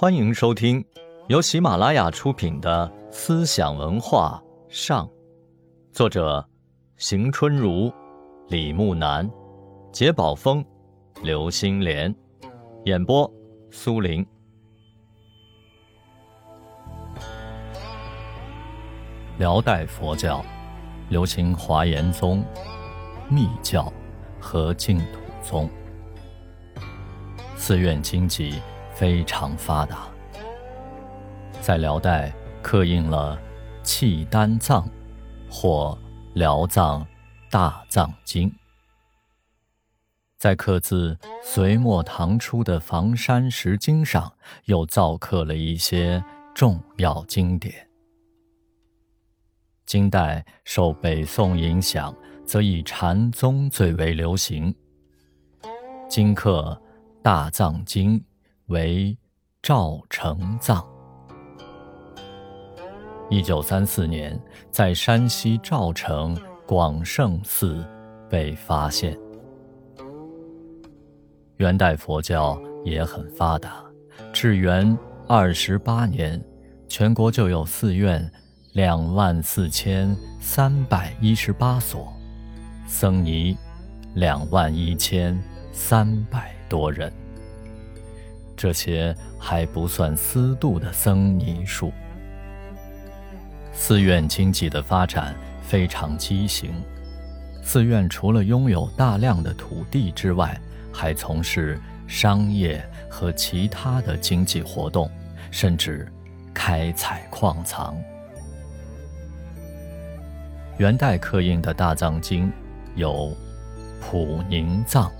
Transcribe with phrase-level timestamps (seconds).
[0.00, 0.82] 欢迎收听
[1.28, 5.06] 由喜马拉雅出品的《思想文化上》，
[5.92, 6.42] 作者
[6.96, 7.92] 邢春如、
[8.48, 9.30] 李木南、
[9.92, 10.64] 杰宝峰、
[11.22, 12.14] 刘星莲，
[12.86, 13.30] 演播
[13.70, 14.26] 苏林。
[19.36, 20.42] 辽代佛教
[21.10, 22.42] 流行华严宗、
[23.28, 23.92] 密教
[24.40, 25.68] 和净土宗，
[27.54, 28.54] 寺院经济。
[29.00, 30.10] 非常发达，
[31.62, 33.34] 在辽代刻印了
[33.82, 34.86] 《契丹藏》
[35.50, 35.98] 或
[36.38, 37.06] 《辽藏
[37.50, 38.50] 大藏经》，
[40.36, 44.30] 在刻自隋末唐初的房山石经上，
[44.66, 46.22] 又造刻了一些
[46.54, 47.88] 重要经典。
[49.86, 52.14] 金代受北宋影响，
[52.44, 54.74] 则以禅宗最为流行，
[56.06, 56.78] 金刻
[57.22, 58.20] 《大藏经》。
[58.70, 59.18] 为
[59.60, 60.84] 赵成藏。
[63.28, 64.40] 一九三四年，
[64.70, 67.84] 在山西赵城广胜寺
[68.28, 69.18] 被发现。
[71.56, 73.84] 元代佛教也很发达，
[74.32, 74.96] 至元
[75.26, 76.40] 二十八年，
[76.88, 78.30] 全国就有寺院
[78.74, 82.12] 两万四千三百一十八所，
[82.86, 83.56] 僧尼
[84.14, 85.36] 两万一千
[85.72, 87.12] 三百多人。
[88.60, 91.90] 这些还不算私度的僧尼数。
[93.72, 96.70] 寺院经济的发展非常畸形。
[97.62, 100.60] 寺院除了拥有大量的土地之外，
[100.92, 105.10] 还从事商业和其他的经济活动，
[105.50, 106.06] 甚至
[106.52, 107.96] 开采矿藏。
[110.76, 112.52] 元代刻印的大藏经
[112.94, 113.34] 有
[114.02, 115.10] 普宁藏、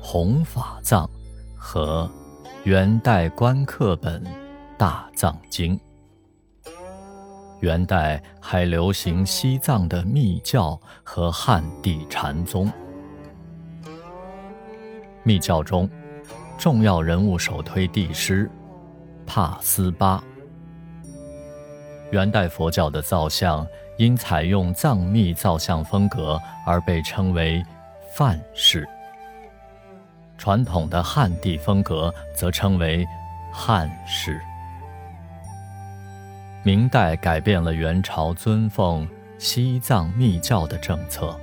[0.00, 1.06] 弘法藏
[1.54, 2.10] 和。
[2.64, 4.22] 元代官刻本
[4.76, 5.78] 《大藏经》。
[7.60, 12.70] 元代还流行西藏的密教和汉地禅宗。
[15.22, 15.88] 密教中，
[16.58, 18.50] 重要人物首推帝师
[19.24, 20.22] 帕斯巴。
[22.10, 23.66] 元代佛教的造像
[23.98, 27.62] 因采用藏密造像风格而被称为
[28.16, 28.86] 范式。
[30.38, 33.04] 传统的汉地风格则称为
[33.52, 34.40] 汉式。
[36.62, 39.06] 明代改变了元朝尊奉
[39.38, 41.38] 西藏密教的政策，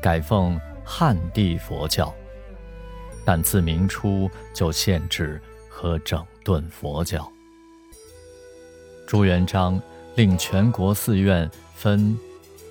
[0.00, 2.14] 改奉汉地佛教，
[3.24, 7.30] 但自明初就限制和整顿佛教。
[9.06, 9.80] 朱元璋
[10.14, 12.18] 令全国寺院分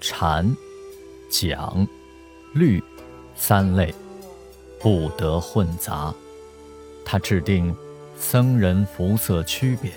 [0.02, 0.56] 禅、
[1.30, 1.88] 讲、
[2.54, 2.84] 律
[3.36, 3.94] 三类。
[4.86, 6.14] 不得混杂。
[7.04, 7.76] 他制定
[8.16, 9.92] 僧人服色区别。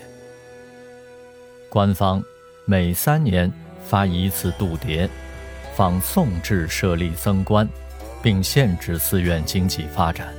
[1.68, 2.24] 官方
[2.64, 3.52] 每三年
[3.84, 5.06] 发一次度牒，
[5.76, 7.68] 仿宋制设立僧官，
[8.22, 10.34] 并限制寺院经济发展。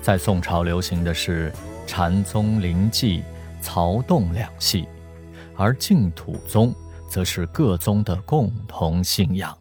[0.00, 1.52] 在宋朝流行的是
[1.88, 3.24] 禅宗灵济、
[3.60, 4.86] 曹洞两系，
[5.56, 6.72] 而净土宗
[7.10, 9.58] 则是各宗的共同信仰。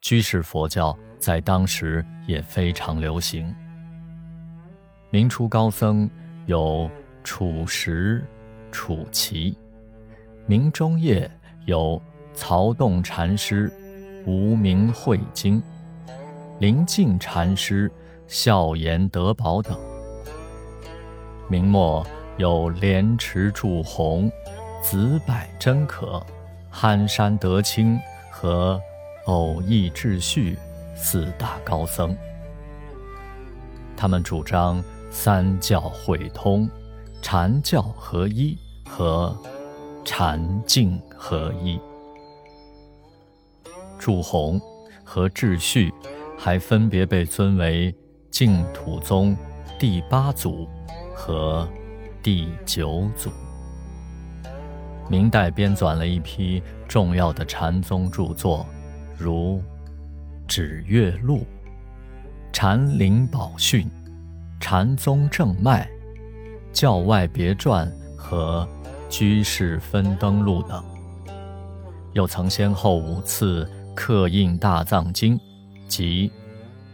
[0.00, 0.98] 居士佛教。
[1.20, 3.54] 在当时也非常流行。
[5.10, 6.08] 明初高僧
[6.46, 6.90] 有
[7.22, 8.24] 楚实、
[8.72, 9.54] 楚奇；
[10.46, 11.30] 明中叶
[11.66, 12.00] 有
[12.32, 13.70] 曹洞禅师、
[14.26, 15.60] 无名慧经；
[16.58, 17.92] 灵静禅师、
[18.26, 19.78] 孝严德宝等。
[21.48, 22.06] 明末
[22.38, 24.32] 有莲池祝弘、
[24.82, 26.24] 子柏真可、
[26.70, 27.98] 憨山德清
[28.30, 28.80] 和
[29.26, 30.56] 偶益智旭。
[31.02, 32.14] 四大高僧，
[33.96, 36.68] 他们主张三教会通、
[37.22, 38.56] 禅教合一
[38.86, 39.34] 和
[40.04, 41.80] 禅净合一。
[43.98, 44.60] 祝鸿
[45.02, 45.92] 和智旭
[46.38, 47.94] 还分别被尊为
[48.30, 49.34] 净土宗
[49.78, 50.68] 第八祖
[51.14, 51.66] 和
[52.22, 53.30] 第九祖。
[55.08, 58.66] 明代编纂了一批重要的禅宗著作，
[59.16, 59.62] 如。
[60.50, 61.46] 指月录、
[62.52, 63.88] 禅林宝训、
[64.58, 65.88] 禅宗正脉、
[66.72, 68.68] 教外别传和
[69.08, 70.84] 居士分灯录等，
[72.14, 73.64] 又曾先后五次
[73.94, 75.38] 刻印大藏经，
[75.86, 76.28] 即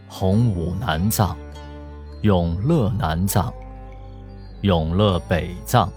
[0.06, 1.34] 洪武南藏、
[2.20, 3.50] 永乐南藏、
[4.60, 5.90] 永乐北藏、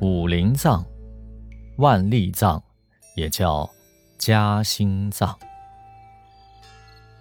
[0.00, 0.84] 武陵藏、
[1.76, 2.60] 万历藏，
[3.14, 3.70] 也叫
[4.18, 5.38] 嘉兴藏。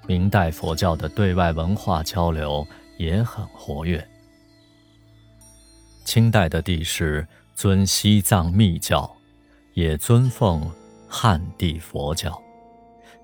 [0.08, 2.66] 明代佛教的对外文化交流
[2.98, 4.06] 也很活跃。
[6.04, 9.12] 清代的帝师尊西藏密教，
[9.74, 10.70] 也尊奉
[11.08, 12.40] 汉地佛教，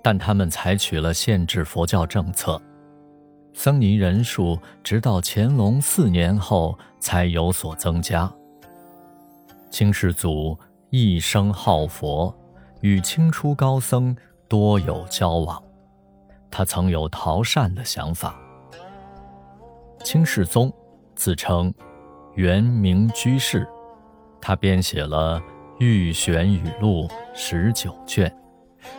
[0.01, 2.59] 但他们采取了限制佛教政策，
[3.53, 8.31] 僧尼人数直到乾隆四年后才有所增加。
[9.69, 10.57] 清世祖
[10.89, 12.35] 一生好佛，
[12.81, 14.15] 与清初高僧
[14.49, 15.61] 多有交往，
[16.51, 18.35] 他曾有逃善的想法。
[20.03, 20.71] 清世宗
[21.15, 21.73] 自称。
[22.35, 23.67] 元明居士，
[24.39, 25.37] 他编写了
[25.79, 28.33] 《御玄语录》十九卷，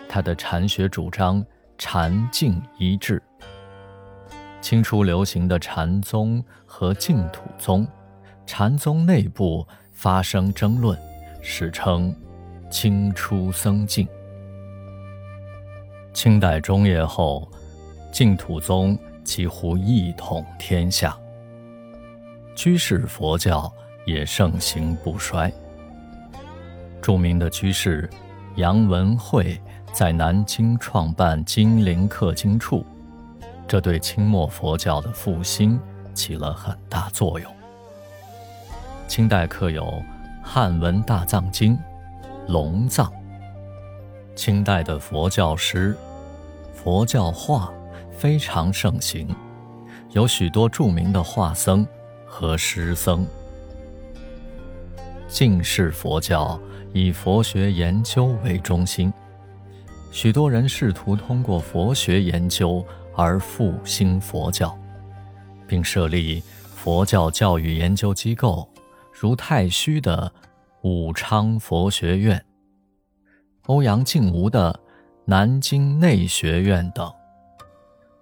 [0.07, 1.43] 他的禅学主张
[1.79, 3.23] 禅净一致。
[4.61, 7.89] 清初流行的禅宗和净土宗，
[8.45, 10.97] 禅宗内部发生争论，
[11.41, 12.15] 史称
[12.71, 14.07] “清初僧净”。
[16.13, 17.51] 清代中叶后，
[18.13, 21.17] 净土宗几乎一统天下。
[22.55, 23.73] 居士佛教
[24.05, 25.51] 也盛行不衰。
[27.01, 28.09] 著名的居士
[28.57, 29.59] 杨文慧
[29.93, 32.85] 在南京创办金陵刻经处，
[33.67, 35.81] 这对清末佛教的复兴
[36.15, 37.53] 起了很大作用。
[39.09, 40.03] 清代刻有
[40.43, 41.79] 汉文大藏经、
[42.49, 43.11] 龙藏。
[44.35, 45.97] 清代的佛教诗、
[46.75, 47.73] 佛教画
[48.11, 49.29] 非常盛行，
[50.11, 51.87] 有许多著名的画僧。
[52.35, 53.27] 和师僧，
[55.29, 56.59] 净世佛教
[56.95, 59.13] 以佛学研究为中心，
[60.11, 62.83] 许多人试图通过佛学研究
[63.15, 64.75] 而复兴佛教，
[65.69, 66.43] 并设立
[66.75, 68.67] 佛教教育研究机构，
[69.13, 70.33] 如太虚的
[70.81, 72.43] 武昌佛学院、
[73.67, 74.79] 欧阳靖无的
[75.25, 77.13] 南京内学院等，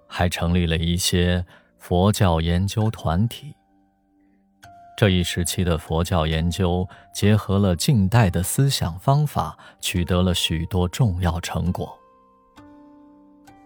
[0.06, 1.44] 还成立了一些
[1.78, 3.54] 佛教研究团体。
[4.98, 11.98] 这一时期的佛教研究结合了近代的思想方法，取得了许多重要成果。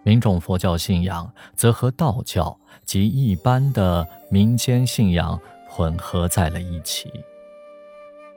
[0.04, 7.10] 民众佛教信仰则和道教及一般的民间信仰混合在了一起。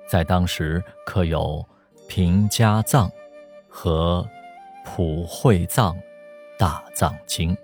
[0.10, 1.64] 在当时，刻有
[2.08, 3.08] 《平家藏》
[3.68, 4.28] 和
[4.86, 5.98] 《普惠藏
[6.58, 7.56] 大藏经》。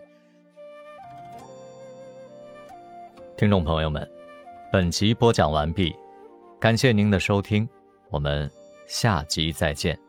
[3.36, 4.10] 听众朋友们。
[4.72, 5.96] 本集播讲完毕，
[6.60, 7.70] 感谢您的收听，
[8.10, 8.50] 我们
[8.88, 10.03] 下集再见。